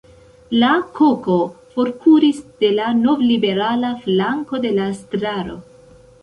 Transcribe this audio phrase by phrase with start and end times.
[0.61, 0.69] La
[0.99, 1.35] koko
[1.75, 5.61] forkuris de la novliberala flanko de la strato.